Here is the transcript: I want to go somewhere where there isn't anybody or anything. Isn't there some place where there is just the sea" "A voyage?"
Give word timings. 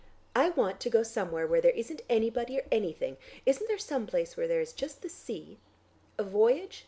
I 0.35 0.49
want 0.49 0.79
to 0.79 0.89
go 0.89 1.03
somewhere 1.03 1.45
where 1.45 1.61
there 1.61 1.69
isn't 1.73 2.01
anybody 2.09 2.57
or 2.59 2.63
anything. 2.71 3.17
Isn't 3.45 3.67
there 3.67 3.77
some 3.77 4.07
place 4.07 4.35
where 4.35 4.47
there 4.47 4.59
is 4.59 4.73
just 4.73 5.03
the 5.03 5.09
sea" 5.09 5.59
"A 6.17 6.23
voyage?" 6.23 6.79